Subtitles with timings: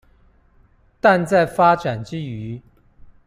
[0.99, 2.59] 但在發展之餘